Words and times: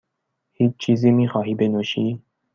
هیچ 0.53 0.71
چیزی 0.77 1.11
میخواهی 1.11 1.55
بنوشی؟ 1.55 2.21